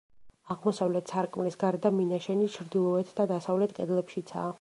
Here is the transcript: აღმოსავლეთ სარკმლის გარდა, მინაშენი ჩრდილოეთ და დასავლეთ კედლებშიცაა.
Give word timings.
აღმოსავლეთ 0.53 1.11
სარკმლის 1.13 1.57
გარდა, 1.63 1.91
მინაშენი 1.97 2.47
ჩრდილოეთ 2.57 3.13
და 3.21 3.27
დასავლეთ 3.33 3.77
კედლებშიცაა. 3.81 4.49